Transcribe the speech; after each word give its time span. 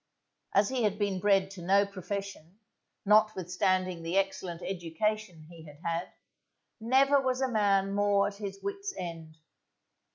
As 0.55 0.69
he 0.69 0.81
had 0.81 0.97
been 0.97 1.19
bred 1.19 1.51
to 1.51 1.61
no 1.61 1.85
profession, 1.85 2.57
notwithstanding 3.05 4.01
the 4.01 4.17
excellent 4.17 4.63
education 4.63 5.45
he 5.47 5.63
had 5.67 5.77
had, 5.85 6.11
never 6.79 7.21
was 7.21 7.39
a 7.39 7.47
man 7.47 7.93
more 7.93 8.25
at 8.27 8.37
his 8.37 8.59
wits' 8.63 8.95
end. 8.97 9.37